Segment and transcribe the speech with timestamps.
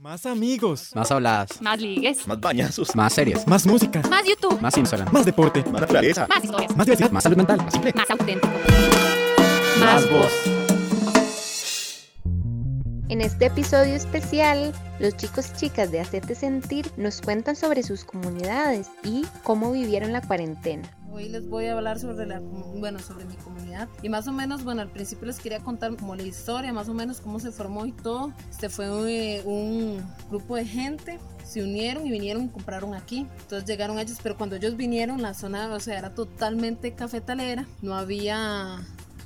[0.00, 0.92] Más amigos.
[0.94, 1.60] Más habladas.
[1.60, 2.26] Más ligues.
[2.26, 2.96] Más bañazos.
[2.96, 3.46] Más series.
[3.46, 4.00] Más música.
[4.08, 4.58] Más YouTube.
[4.58, 5.12] Más Instagram.
[5.12, 5.62] Más deporte.
[5.70, 6.26] Más naturaleza.
[6.26, 6.74] Más historias.
[6.74, 7.10] Más diversidad.
[7.10, 7.58] Más salud mental.
[7.58, 7.92] Más simple.
[7.94, 8.48] Más auténtico.
[9.78, 10.59] Más voz.
[13.10, 18.04] En este episodio especial, los chicos y chicas de Hacete Sentir nos cuentan sobre sus
[18.04, 20.88] comunidades y cómo vivieron la cuarentena.
[21.10, 24.62] Hoy les voy a hablar sobre la, bueno, sobre mi comunidad y más o menos,
[24.62, 27.84] bueno, al principio les quería contar como la historia, más o menos cómo se formó
[27.84, 28.32] y todo.
[28.48, 33.26] Este fue eh, un grupo de gente se unieron y vinieron y compraron aquí.
[33.40, 37.96] Entonces llegaron ellos, pero cuando ellos vinieron, la zona, o sea, era totalmente cafetalera, no
[37.96, 38.78] había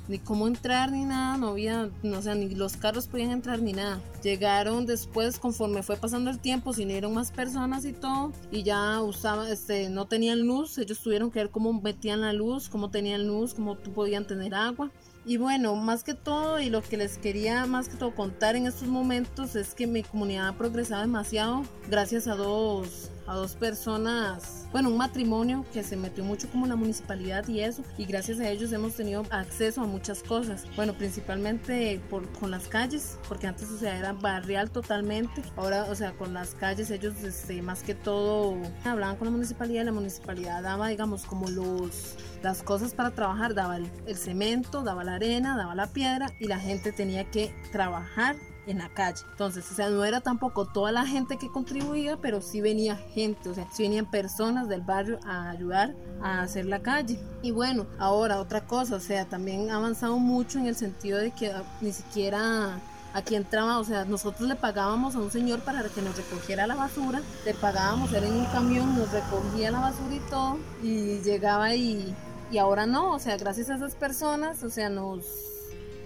[0.07, 3.61] ni cómo entrar ni nada, no había, no, o sea, ni los carros podían entrar
[3.61, 3.99] ni nada.
[4.23, 9.01] Llegaron después, conforme fue pasando el tiempo, se unieron más personas y todo, y ya
[9.01, 13.27] usaban, este, no tenían luz, ellos tuvieron que ver cómo metían la luz, cómo tenían
[13.27, 14.91] luz, cómo podían tener agua.
[15.27, 18.67] Y bueno, más que todo, y lo que les quería más que todo contar en
[18.67, 24.67] estos momentos es que mi comunidad ha progresado demasiado gracias a dos a dos personas,
[24.71, 28.49] bueno, un matrimonio que se metió mucho como la municipalidad y eso, y gracias a
[28.49, 30.65] ellos hemos tenido acceso a muchas cosas.
[30.75, 35.41] Bueno, principalmente por, con las calles, porque antes, o sea, era barrial totalmente.
[35.55, 39.85] Ahora, o sea, con las calles ellos, este, más que todo, hablaban con la municipalidad
[39.85, 45.15] la municipalidad daba, digamos, como los las cosas para trabajar, daba el cemento, daba la
[45.15, 48.35] arena, daba la piedra y la gente tenía que trabajar
[48.67, 49.23] en la calle.
[49.31, 53.49] Entonces, o sea, no era tampoco toda la gente que contribuía, pero sí venía gente,
[53.49, 57.19] o sea, sí venían personas del barrio a ayudar a hacer la calle.
[57.41, 61.31] Y bueno, ahora otra cosa, o sea, también ha avanzado mucho en el sentido de
[61.31, 62.79] que ni siquiera
[63.13, 66.75] aquí entraba, o sea, nosotros le pagábamos a un señor para que nos recogiera la
[66.75, 71.73] basura, le pagábamos, él en un camión nos recogía la basura y todo, y llegaba
[71.73, 72.13] y,
[72.51, 75.23] y ahora no, o sea, gracias a esas personas, o sea, nos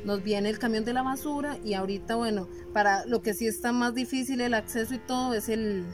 [0.06, 3.72] nos viene el camión de la basura y ahorita, bueno, para lo que sí está
[3.72, 5.86] más difícil el acceso y todo es el,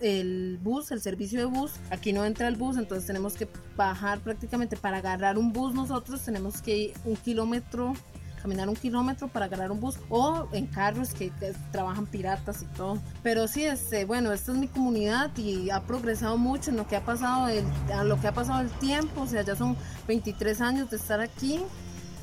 [0.00, 1.72] el bus, el servicio de bus.
[1.90, 6.22] Aquí no entra el bus, entonces tenemos que bajar prácticamente para agarrar un bus nosotros,
[6.22, 7.94] tenemos que ir un kilómetro
[8.38, 11.32] caminar un kilómetro para agarrar un bus o en carros que,
[11.72, 12.98] trabajan piratas y todo.
[13.22, 16.96] Pero sí, este, bueno, esta es mi comunidad y ha progresado mucho en lo que
[16.96, 17.64] ha pasado el,
[18.04, 19.76] lo que ha pasado el tiempo, o sea, ya son
[20.06, 21.60] 23 años de estar aquí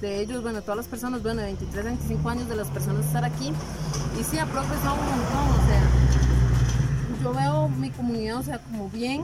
[0.01, 3.06] de ellos, bueno, todas las personas, bueno, de 23 a 25 años de las personas
[3.06, 3.51] estar aquí.
[4.19, 5.83] Y sí, ha progresado un montón, o sea,
[7.23, 9.23] yo veo mi comunidad, o sea, como bien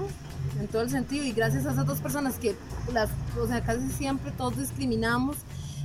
[0.59, 2.55] en todo el sentido y gracias a esas dos personas que
[2.93, 5.37] las, o sea, casi siempre todos discriminamos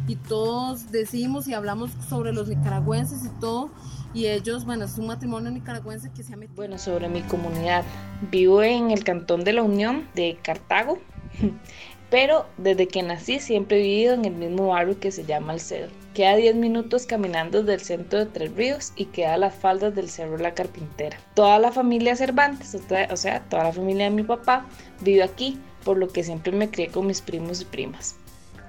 [0.09, 3.71] y todos decimos y hablamos sobre los nicaragüenses y todo.
[4.15, 6.57] Y ellos, bueno, es un matrimonio nicaragüense que se ha metido.
[6.57, 7.85] Bueno, sobre mi comunidad.
[8.31, 10.99] Vivo en el cantón de la Unión de Cartago.
[12.11, 15.89] Pero desde que nací siempre he vivido en el mismo barrio que se llama Alcedo.
[16.15, 19.95] Queda 10 minutos caminando desde el centro de Tres Ríos y queda a las faldas
[19.95, 21.19] del Cerro La Carpintera.
[21.35, 24.67] Toda la familia Cervantes, o sea, toda la familia de mi papá,
[25.01, 28.17] vive aquí, por lo que siempre me crié con mis primos y primas.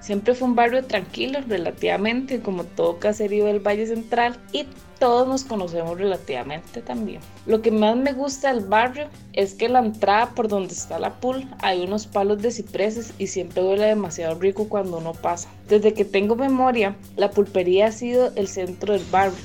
[0.00, 4.66] Siempre fue un barrio tranquilo, relativamente, como todo caserío del Valle Central, y
[4.98, 7.20] todos nos conocemos relativamente también.
[7.46, 11.20] Lo que más me gusta del barrio es que la entrada por donde está la
[11.20, 15.48] pool hay unos palos de cipreses y siempre huele demasiado rico cuando uno pasa.
[15.68, 19.38] Desde que tengo memoria, la pulpería ha sido el centro del barrio,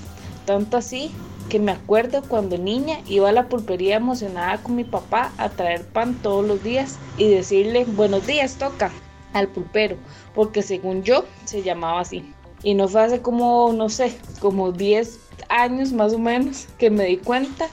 [0.46, 1.12] tanto así
[1.50, 5.86] que me acuerdo cuando niña iba a la pulpería emocionada con mi papá a traer
[5.86, 8.92] pan todos los días y decirle buenos días toca
[9.34, 9.98] al pulpero,
[10.34, 12.34] porque según yo se llamaba así.
[12.64, 17.06] Y no fue hace como, no sé, como 10 años más o menos que me
[17.06, 17.70] di cuenta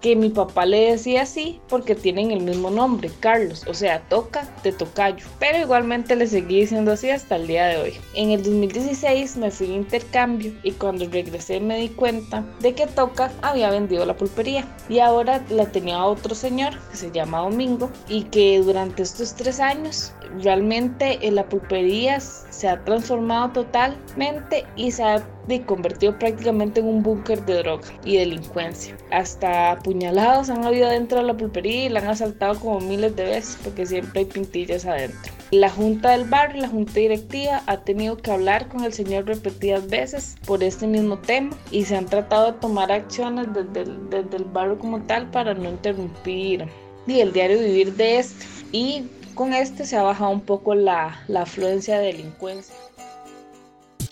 [0.00, 4.48] que mi papá le decía así porque tienen el mismo nombre, Carlos, o sea, toca
[4.62, 5.26] de tocayo.
[5.38, 7.94] Pero igualmente le seguí diciendo así hasta el día de hoy.
[8.14, 12.86] En el 2016 me fui a intercambio y cuando regresé me di cuenta de que
[12.86, 17.90] Toca había vendido la pulpería y ahora la tenía otro señor que se llama Domingo
[18.08, 20.12] y que durante estos tres años
[20.42, 25.26] realmente en la pulpería se ha transformado totalmente y se ha
[25.66, 28.96] convertido prácticamente en un búnker de droga y delincuencia.
[29.10, 33.24] Hasta puñalados han habido dentro de la pulpería y la han asaltado como miles de
[33.24, 35.32] veces porque siempre hay pintillas adentro.
[35.50, 39.88] La junta del barrio, la junta directiva, ha tenido que hablar con el señor repetidas
[39.88, 44.36] veces por este mismo tema y se han tratado de tomar acciones desde el, desde
[44.36, 46.66] el barrio como tal para no interrumpir
[47.06, 48.44] y el diario vivir de este.
[48.70, 49.04] Y
[49.38, 52.74] con este se ha bajado un poco la, la afluencia de delincuencia.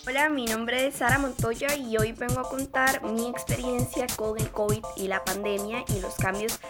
[0.07, 4.49] Hola, mi nombre es Sara Montoya y hoy vengo a contar mi experiencia con el
[4.51, 6.61] COVID y la pandemia y los cambios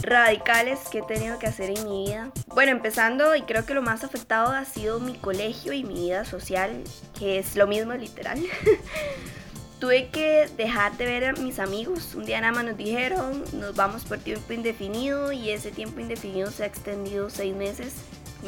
[0.00, 2.30] radicales que he tenido que hacer en mi vida.
[2.54, 6.24] Bueno, empezando y creo que lo más afectado ha sido mi colegio y mi vida
[6.24, 6.84] social,
[7.18, 8.40] que es lo mismo literal.
[9.78, 12.14] tuve que dejar de ver a mis amigos.
[12.14, 16.50] Un día nada más nos dijeron, nos vamos por tiempo indefinido y ese tiempo indefinido
[16.50, 17.94] se ha extendido seis meses.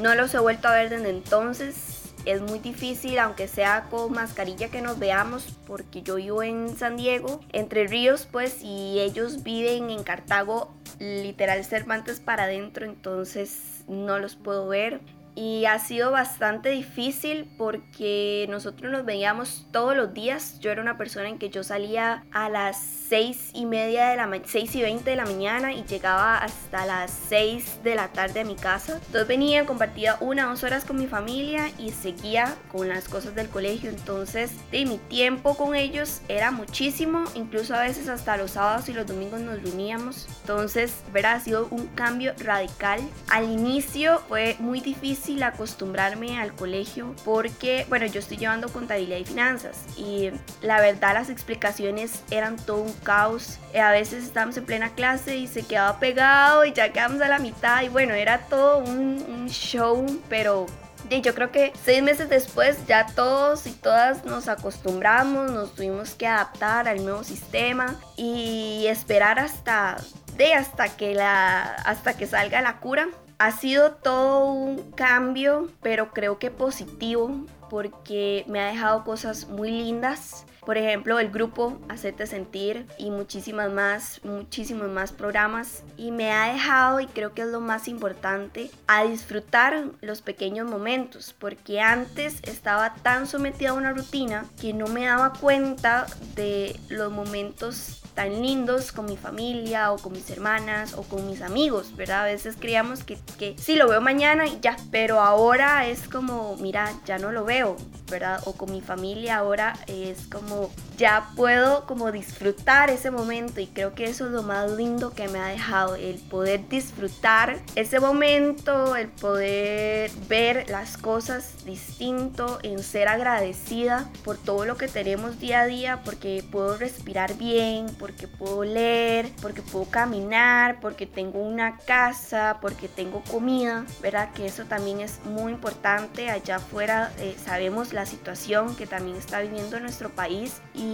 [0.01, 2.03] No los he vuelto a ver desde entonces.
[2.25, 6.97] Es muy difícil, aunque sea con mascarilla, que nos veamos, porque yo vivo en San
[6.97, 14.19] Diego, entre ríos, pues, y ellos viven en Cartago, literal Cervantes para adentro, entonces no
[14.19, 15.01] los puedo ver
[15.37, 20.59] y ha sido bastante difícil porque nosotros nos veíamos todos los días.
[20.61, 22.79] Yo era una persona en que yo salía a las
[23.11, 27.11] 6 y media de la 6 y 20 de la mañana y llegaba hasta las
[27.29, 28.95] 6 de la tarde a mi casa.
[28.95, 33.35] Entonces venía, compartía una o dos horas con mi familia y seguía con las cosas
[33.35, 33.91] del colegio.
[33.91, 38.95] Entonces de mi tiempo con ellos era muchísimo, incluso a veces hasta los sábados y
[38.95, 40.27] los domingos nos reuníamos.
[40.41, 43.01] Entonces, verá, ha sido un cambio radical.
[43.29, 49.25] Al inicio fue muy difícil acostumbrarme al colegio porque, bueno, yo estoy llevando contabilidad y
[49.25, 50.31] finanzas y
[50.63, 53.59] la verdad las explicaciones eran todo un caos.
[53.73, 57.29] Eh, a veces estábamos en plena clase y se quedaba pegado y ya quedamos a
[57.29, 60.67] la mitad y bueno, era todo un, un show, pero
[61.11, 66.27] yo creo que seis meses después ya todos y todas nos acostumbramos, nos tuvimos que
[66.27, 69.97] adaptar al nuevo sistema y esperar hasta
[70.37, 76.13] de hasta que la hasta que salga la cura ha sido todo un cambio, pero
[76.13, 80.47] creo que positivo porque me ha dejado cosas muy lindas.
[80.65, 85.85] Por ejemplo, el grupo Hacerte Sentir y muchísimas más, muchísimos más programas.
[85.97, 90.69] Y me ha dejado, y creo que es lo más importante, a disfrutar los pequeños
[90.69, 91.35] momentos.
[91.39, 97.13] Porque antes estaba tan sometida a una rutina que no me daba cuenta de los
[97.13, 102.23] momentos tan lindos con mi familia o con mis hermanas o con mis amigos, ¿verdad?
[102.23, 106.57] A veces creíamos que, que sí, lo veo mañana y ya, pero ahora es como,
[106.57, 107.77] mira, ya no lo veo,
[108.11, 108.41] ¿verdad?
[108.47, 113.95] O con mi familia ahora es como, ya puedo como disfrutar ese momento y creo
[113.95, 118.97] que eso es lo más lindo que me ha dejado, el poder disfrutar ese momento,
[118.97, 125.63] el poder ver las cosas distinto, en ser agradecida por todo lo que tenemos día
[125.63, 131.79] a día, porque puedo respirar bien, porque puedo leer, porque puedo caminar, porque tengo una
[131.79, 134.33] casa, porque tengo comida, ¿verdad?
[134.33, 136.31] Que eso también es muy importante.
[136.31, 140.86] Allá afuera eh, sabemos la situación que también está viviendo nuestro país y,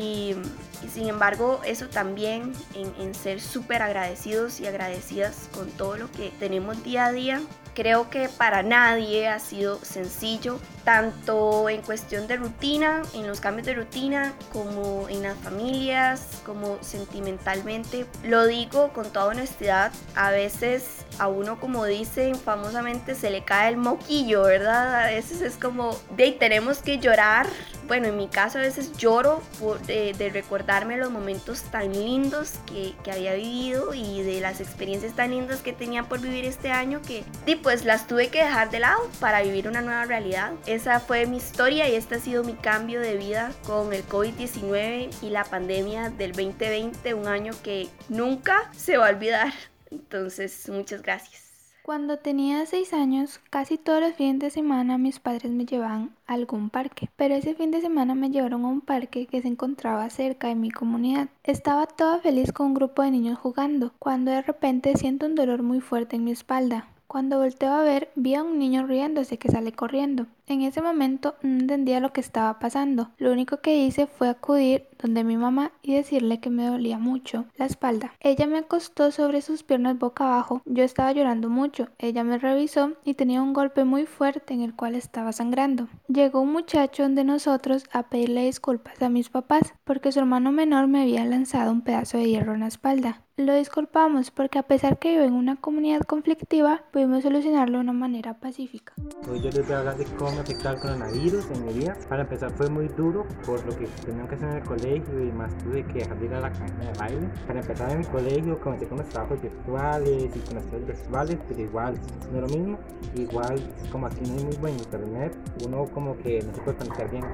[0.93, 6.31] sin embargo eso también en, en ser súper agradecidos y agradecidas con todo lo que
[6.39, 7.41] tenemos día a día
[7.75, 13.67] Creo que para nadie ha sido sencillo, tanto en cuestión de rutina, en los cambios
[13.67, 18.07] de rutina, como en las familias, como sentimentalmente.
[18.25, 23.69] Lo digo con toda honestidad, a veces a uno como dicen famosamente se le cae
[23.69, 25.03] el moquillo, ¿verdad?
[25.03, 27.47] A veces es como, de tenemos que llorar.
[27.87, 29.43] Bueno, en mi caso a veces lloro
[29.87, 35.31] de, recordarme los momentos tan lindos que, que, había vivido y de las experiencias tan
[35.31, 37.25] lindas que tenía por vivir este año que
[37.63, 40.53] pues las tuve que dejar de lado para vivir una nueva realidad.
[40.73, 45.11] Esa fue mi historia y este ha sido mi cambio de vida con el COVID-19
[45.21, 49.53] y la pandemia del 2020, un año que nunca se va a olvidar.
[49.91, 51.75] Entonces, muchas gracias.
[51.83, 56.33] Cuando tenía 6 años, casi todos los fines de semana mis padres me llevaban a
[56.33, 60.09] algún parque, pero ese fin de semana me llevaron a un parque que se encontraba
[60.09, 61.29] cerca de mi comunidad.
[61.45, 65.63] Estaba toda feliz con un grupo de niños jugando, cuando de repente siento un dolor
[65.63, 66.89] muy fuerte en mi espalda.
[67.13, 70.29] Cuando volteo a ver, vi a un niño riéndose que sale corriendo.
[70.47, 73.11] En ese momento no entendía lo que estaba pasando.
[73.19, 77.45] Lo único que hice fue acudir donde mi mamá y decirle que me dolía mucho
[77.57, 78.15] la espalda.
[78.21, 80.63] Ella me acostó sobre sus piernas boca abajo.
[80.65, 81.89] Yo estaba llorando mucho.
[81.99, 85.89] Ella me revisó y tenía un golpe muy fuerte en el cual estaba sangrando.
[86.09, 90.87] Llegó un muchacho de nosotros a pedirle disculpas a mis papás porque su hermano menor
[90.87, 93.21] me había lanzado un pedazo de hierro en la espalda.
[93.45, 97.93] Lo disculpamos porque a pesar que vivo en una comunidad conflictiva, pudimos solucionarlo de una
[97.93, 98.93] manera pacífica.
[99.29, 101.97] Hoy yo les voy a hablar de cómo me afectó el coronavirus en mi vida.
[102.09, 105.33] Para empezar fue muy duro por lo que tenían que hacer en el colegio y
[105.33, 107.29] más tuve que dejar de ir a la academia de baile.
[107.45, 111.39] Para empezar en el colegio comencé con los trabajos virtuales y con las clases virtuales,
[111.49, 111.95] pero igual
[112.31, 112.79] no es lo mismo.
[113.17, 117.11] Igual como aquí no hay muy buen internet, uno como que no se puede conectar
[117.11, 117.25] bien.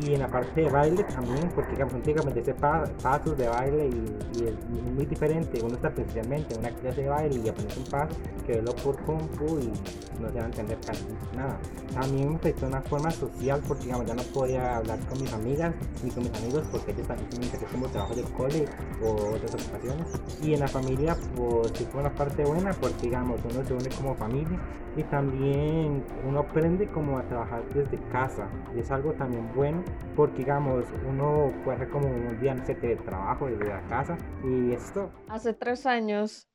[0.00, 4.54] Y en la parte de baile también, porque digamos, ese pasos de baile y es
[4.94, 8.52] muy diferente uno está precisamente en una clase de baile y aprende un paso que
[8.52, 11.04] verlo por compu y no se va a entender casi
[11.36, 11.58] nada.
[11.94, 15.74] También afectó de una forma social porque digamos ya no podía hablar con mis amigas
[16.02, 18.64] ni con mis amigos porque ellos también tienen que hacer como trabajo de cole
[19.02, 20.06] o otras ocupaciones.
[20.42, 23.88] Y en la familia pues sí fue una parte buena porque digamos uno se une
[23.90, 24.58] como familia
[24.98, 29.84] y también uno aprende como a trabajar desde casa y es algo también bueno
[30.16, 35.08] porque digamos uno puede como un día no sé trabajo desde la casa y esto.
[35.28, 36.48] Hace tres años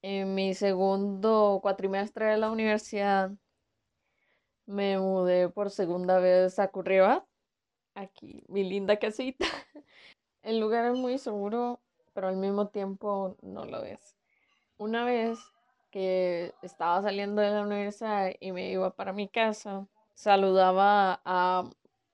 [0.00, 3.32] en mi segundo cuatrimestre de la universidad
[4.64, 7.26] me mudé por segunda vez a Curriba,
[7.94, 9.44] aquí, mi linda casita.
[10.42, 11.80] El lugar es muy seguro,
[12.14, 14.16] pero al mismo tiempo no lo es.
[14.78, 15.38] Una vez
[15.90, 21.68] que estaba saliendo de la universidad y me iba para mi casa, saludaba a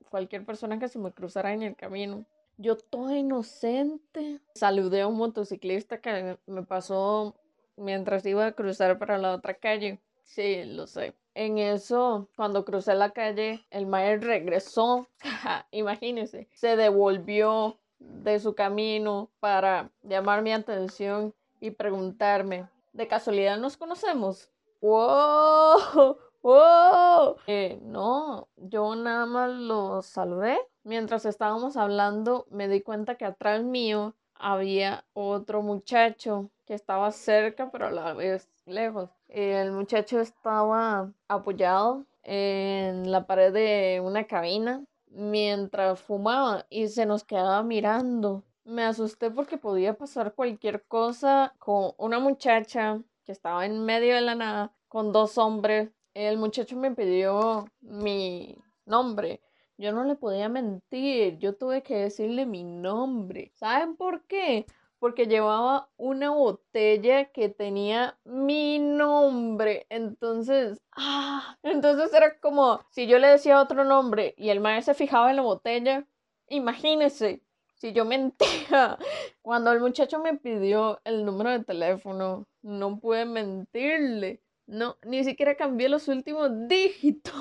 [0.09, 2.25] cualquier persona que se me cruzara en el camino.
[2.57, 7.35] Yo toda inocente, saludé a un motociclista que me pasó
[7.75, 9.99] mientras iba a cruzar para la otra calle.
[10.23, 11.15] Sí, lo sé.
[11.35, 15.07] En eso, cuando crucé la calle, el maestro regresó,
[15.71, 23.77] imagínense, se devolvió de su camino para llamar mi atención y preguntarme, ¿de casualidad nos
[23.77, 24.51] conocemos?
[24.81, 26.17] ¡Wow!
[26.41, 27.35] ¡Wow!
[27.45, 30.57] Eh, no, yo nada más lo saludé.
[30.83, 37.69] Mientras estábamos hablando, me di cuenta que atrás mío había otro muchacho que estaba cerca,
[37.69, 39.11] pero a la vez lejos.
[39.27, 47.23] El muchacho estaba apoyado en la pared de una cabina mientras fumaba y se nos
[47.23, 48.43] quedaba mirando.
[48.67, 54.19] Me asusté porque podía pasar cualquier cosa con una muchacha que estaba en medio de
[54.19, 55.89] la nada con dos hombres.
[56.13, 59.39] El muchacho me pidió mi nombre.
[59.77, 63.53] Yo no le podía mentir, yo tuve que decirle mi nombre.
[63.55, 64.65] ¿Saben por qué?
[64.99, 69.85] porque llevaba una botella que tenía mi nombre.
[69.89, 74.97] Entonces, ah, entonces era como si yo le decía otro nombre y el maestro se
[74.97, 76.05] fijaba en la botella.
[76.49, 77.43] Imagínese
[77.77, 78.97] si yo mentía.
[79.41, 84.41] Cuando el muchacho me pidió el número de teléfono, no pude mentirle.
[84.65, 87.33] No, ni siquiera cambié los últimos dígitos.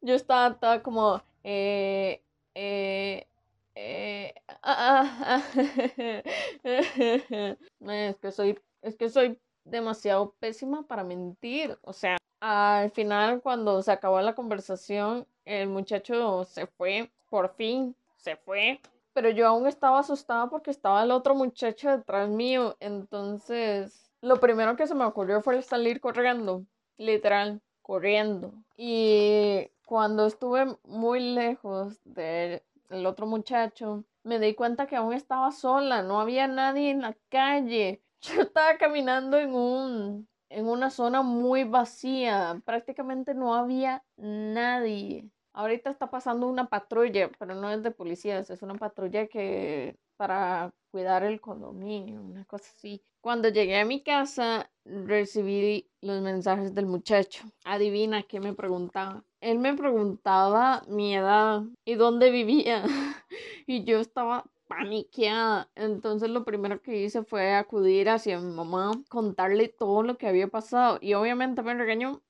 [0.00, 2.22] yo estaba, estaba como, eh,
[2.54, 3.26] eh,
[3.74, 5.42] eh, ah, ah,
[7.80, 11.76] es que soy, es que soy demasiado pésima para mentir.
[11.82, 17.96] O sea, al final cuando se acabó la conversación, el muchacho se fue, por fin
[18.26, 18.80] se fue.
[19.12, 22.76] Pero yo aún estaba asustada porque estaba el otro muchacho detrás mío.
[22.80, 26.64] Entonces, lo primero que se me ocurrió fue salir corriendo,
[26.98, 28.52] literal, corriendo.
[28.76, 35.52] Y cuando estuve muy lejos de el otro muchacho, me di cuenta que aún estaba
[35.52, 38.02] sola, no había nadie en la calle.
[38.22, 45.28] Yo estaba caminando en un en una zona muy vacía, prácticamente no había nadie.
[45.56, 50.70] Ahorita está pasando una patrulla, pero no es de policías, es una patrulla que para
[50.90, 53.02] cuidar el condominio, una cosa así.
[53.22, 57.46] Cuando llegué a mi casa, recibí los mensajes del muchacho.
[57.64, 59.24] Adivina qué me preguntaba.
[59.40, 62.84] Él me preguntaba mi edad y dónde vivía.
[63.66, 65.70] y yo estaba paniqueada.
[65.74, 70.48] Entonces lo primero que hice fue acudir hacia mi mamá, contarle todo lo que había
[70.48, 70.98] pasado.
[71.00, 72.20] Y obviamente me regañó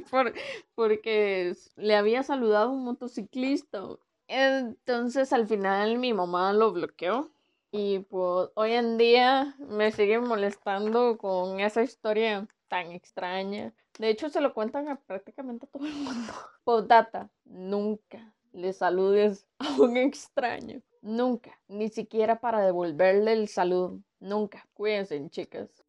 [0.10, 0.32] por,
[0.74, 3.82] porque le había saludado un motociclista.
[4.28, 7.30] Entonces al final mi mamá lo bloqueó.
[7.70, 13.74] Y pues hoy en día me sigue molestando con esa historia tan extraña.
[13.98, 16.32] De hecho, se lo cuentan a prácticamente todo el mundo.
[16.64, 20.80] Postdata, nunca le saludes a un extraño.
[21.02, 21.58] Nunca.
[21.68, 24.00] Ni siquiera para devolverle el saludo.
[24.20, 24.66] Nunca.
[24.74, 25.84] Cuídense, chicas.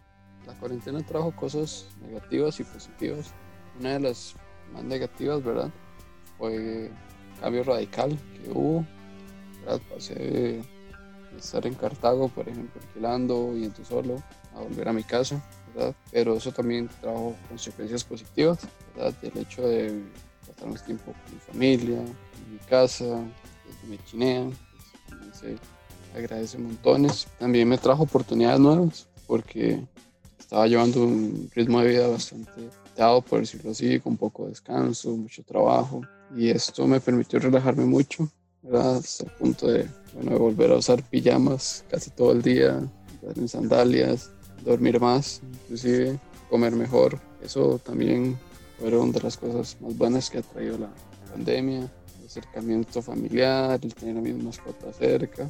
[0.46, 3.34] La cuarentena trajo cosas negativas y positivas.
[3.80, 4.36] Una de las
[4.74, 5.70] más negativas, ¿verdad?
[6.38, 6.92] Fue el
[7.42, 8.86] cambio radical que hubo.
[9.62, 9.82] ¿verdad?
[9.94, 10.64] Pasé de
[11.38, 14.22] estar en Cartago, por ejemplo, alquilando y en tu solo,
[14.56, 15.42] a volver a mi casa
[16.12, 18.60] pero eso también trajo consecuencias positivas,
[18.96, 19.14] ¿verdad?
[19.22, 20.02] El hecho de
[20.48, 23.04] pasar más tiempo con mi familia, en mi casa,
[23.82, 24.54] que me chinean,
[25.10, 25.58] pues, se
[26.18, 27.28] agradece montones.
[27.40, 29.84] También me trajo oportunidades nuevas, porque
[30.40, 35.44] estaba llevando un ritmo de vida bastante dado, por decirlo así, con poco descanso, mucho
[35.44, 36.02] trabajo,
[36.36, 38.30] y esto me permitió relajarme mucho,
[38.62, 38.98] ¿verdad?
[38.98, 42.82] Hasta el punto de, bueno, de volver a usar pijamas casi todo el día,
[43.36, 44.32] en sandalias,
[44.64, 47.20] dormir más, inclusive comer mejor.
[47.42, 48.38] Eso también
[48.80, 50.90] fueron de las cosas más buenas que ha traído la
[51.32, 55.50] pandemia, el acercamiento familiar, el tener a mis mascotas cerca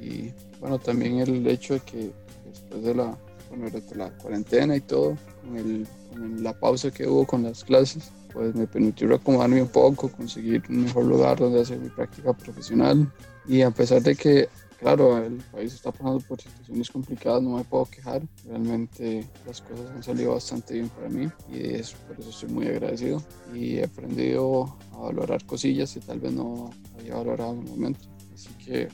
[0.00, 2.10] y bueno, también el hecho de que
[2.46, 3.18] después de la
[3.50, 7.62] bueno, durante la cuarentena y todo, con, el, con la pausa que hubo con las
[7.64, 12.32] clases, pues me permitió reacomodarme un poco, conseguir un mejor lugar donde hacer mi práctica
[12.32, 13.12] profesional.
[13.46, 14.48] Y a pesar de que
[14.80, 18.22] claro, el país está pasando por situaciones complicadas, no me puedo quejar.
[18.46, 22.66] Realmente las cosas han salido bastante bien para mí y es, por eso estoy muy
[22.66, 23.22] agradecido.
[23.54, 28.08] Y he aprendido a valorar cosillas que tal vez no había valorado en el momento.
[28.34, 28.88] Así que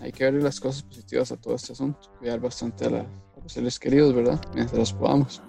[0.00, 3.06] hay que ver las cosas positivas a todo este asunto, cuidar bastante a,
[3.42, 4.40] los seres queridos, ¿verdad?
[4.54, 5.42] Mientras podamos.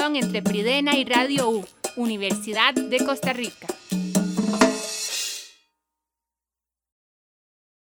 [0.00, 1.64] Entre Pridena y Radio U,
[1.96, 3.66] Universidad de Costa Rica.